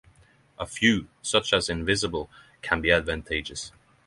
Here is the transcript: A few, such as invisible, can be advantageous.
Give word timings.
A 0.57 0.65
few, 0.65 1.09
such 1.21 1.53
as 1.53 1.69
invisible, 1.69 2.27
can 2.63 2.81
be 2.81 2.89
advantageous. 2.89 3.71